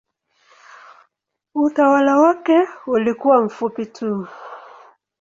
Utawala 1.55 2.17
wake 2.17 2.57
ulikuwa 2.87 3.41
mfupi 3.41 3.85
tu. 3.85 4.27